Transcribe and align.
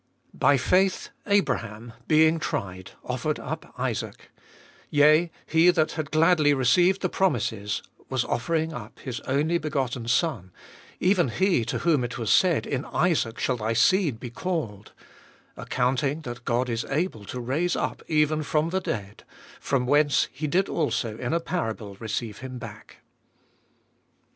By 0.33 0.57
faith 0.57 1.09
Abraham, 1.27 1.93
being 2.07 2.39
tried, 2.39 2.93
offered 3.05 3.39
up 3.39 3.71
Isaac: 3.77 4.31
yea, 4.89 5.29
he 5.45 5.69
that 5.69 5.91
had 5.91 6.09
gladly 6.09 6.55
received 6.55 7.01
the 7.01 7.07
promises 7.07 7.83
was 8.09 8.25
offering 8.25 8.73
up 8.73 8.97
his 8.97 9.19
only 9.27 9.59
begotten 9.59 10.07
son; 10.07 10.49
18. 11.01 11.11
Even 11.11 11.27
he 11.27 11.63
to 11.65 11.77
whom 11.77 12.03
it 12.03 12.17
was 12.17 12.31
said, 12.31 12.65
In 12.65 12.83
Isaac 12.85 13.37
shall 13.37 13.57
thy 13.57 13.73
seed 13.73 14.19
be 14.19 14.31
called: 14.31 14.91
19. 15.55 15.63
Accounting 15.65 16.21
that 16.21 16.45
God 16.45 16.67
is 16.67 16.83
able 16.85 17.23
to 17.25 17.39
raise 17.39 17.75
up, 17.75 18.01
even 18.07 18.41
from 18.41 18.71
the 18.71 18.81
dead; 18.81 19.23
from 19.59 19.85
whence 19.85 20.29
he 20.31 20.47
did 20.47 20.67
also 20.67 21.15
in 21.19 21.31
a 21.31 21.39
parable 21.39 21.93
receive 21.99 22.39
him 22.39 22.57
back. 22.57 23.01